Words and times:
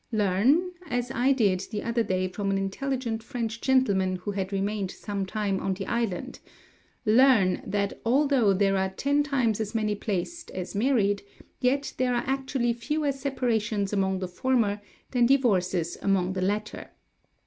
Learn 0.11 0.71
(as 0.87 1.11
I 1.11 1.31
did 1.31 1.59
the 1.69 1.83
other 1.83 2.01
day 2.01 2.27
from 2.27 2.49
an 2.49 2.57
intelligent 2.57 3.21
French 3.21 3.61
gentleman 3.61 4.15
who 4.15 4.31
had 4.31 4.51
remained 4.51 4.89
some 4.89 5.27
time 5.27 5.59
on 5.59 5.75
the 5.75 5.85
island) 5.85 6.39
learn, 7.05 7.61
that 7.67 8.03
_although 8.03 8.57
there 8.57 8.77
are 8.77 8.89
ten 8.89 9.21
times 9.21 9.61
as 9.61 9.75
many 9.75 9.93
placed 9.93 10.49
as 10.49 10.73
married, 10.73 11.21
yet 11.59 11.93
there 11.97 12.15
are 12.15 12.23
actually 12.25 12.73
fewer 12.73 13.11
separations 13.11 13.93
among 13.93 14.17
the 14.17 14.27
former 14.27 14.81
than 15.11 15.27
divorces 15.27 15.95
among 16.01 16.33
the 16.33 16.41
latter_. 16.41 16.87